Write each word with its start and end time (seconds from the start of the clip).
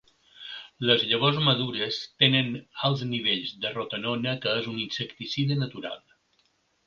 Les 0.89 1.03
llavors 1.09 1.35
madures 1.47 1.99
tenen 2.23 2.49
alts 2.89 3.03
nivells 3.11 3.53
de 3.67 3.73
rotenona 3.75 4.35
que 4.47 4.57
és 4.63 4.69
un 4.73 4.79
insecticida 4.87 5.59
natural. 5.65 6.01